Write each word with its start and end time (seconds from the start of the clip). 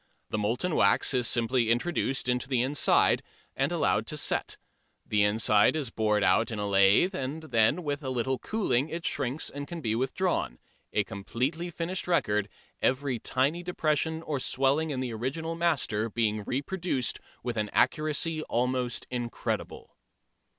The 0.31 0.39
molten 0.39 0.73
wax 0.75 1.13
is 1.13 1.27
simply 1.27 1.69
introduced 1.69 2.27
into 2.27 2.47
the 2.47 2.63
inside, 2.63 3.21
and 3.55 3.71
allowed 3.71 4.07
to 4.07 4.17
set; 4.17 4.57
the 5.05 5.21
inside 5.21 5.75
is 5.75 5.91
bored 5.91 6.23
out 6.23 6.49
in 6.49 6.57
a 6.57 6.67
lathe, 6.67 7.13
and 7.13 7.43
then 7.43 7.83
with 7.83 8.01
a 8.01 8.09
little 8.09 8.39
cooling 8.39 8.89
it 8.89 9.05
shrinks 9.05 9.47
and 9.51 9.67
can 9.67 9.79
be 9.79 9.93
withdrawn, 9.93 10.57
a 10.91 11.03
completely 11.03 11.69
finished 11.69 12.07
record, 12.07 12.49
every 12.81 13.19
tiny 13.19 13.61
depression 13.61 14.23
or 14.23 14.39
swelling 14.39 14.89
in 14.89 15.01
the 15.01 15.13
original 15.13 15.53
master 15.53 16.09
being 16.09 16.43
reproduced 16.45 17.19
with 17.43 17.55
an 17.55 17.69
accuracy 17.71 18.41
almost 18.45 19.05
incredible. 19.11 19.95